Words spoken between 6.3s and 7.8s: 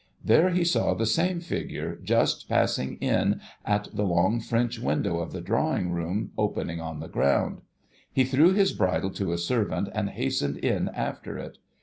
opening on the ground.